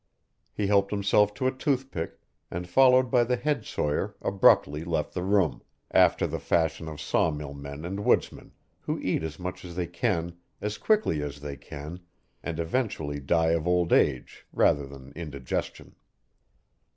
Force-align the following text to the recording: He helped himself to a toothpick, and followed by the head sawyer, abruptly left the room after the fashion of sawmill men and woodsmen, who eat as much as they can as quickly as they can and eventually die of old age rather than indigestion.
He 0.51 0.65
helped 0.65 0.89
himself 0.89 1.31
to 1.35 1.45
a 1.45 1.51
toothpick, 1.55 2.17
and 2.49 2.67
followed 2.67 3.11
by 3.11 3.23
the 3.23 3.35
head 3.35 3.65
sawyer, 3.65 4.15
abruptly 4.23 4.83
left 4.83 5.13
the 5.13 5.21
room 5.21 5.61
after 5.91 6.25
the 6.25 6.39
fashion 6.39 6.87
of 6.87 6.99
sawmill 6.99 7.53
men 7.53 7.85
and 7.85 8.03
woodsmen, 8.03 8.51
who 8.79 8.97
eat 8.99 9.21
as 9.21 9.37
much 9.37 9.63
as 9.63 9.75
they 9.75 9.85
can 9.85 10.37
as 10.59 10.79
quickly 10.79 11.21
as 11.21 11.41
they 11.41 11.55
can 11.55 11.99
and 12.41 12.59
eventually 12.59 13.19
die 13.19 13.51
of 13.51 13.67
old 13.67 13.93
age 13.93 14.47
rather 14.51 14.87
than 14.87 15.11
indigestion. 15.15 15.93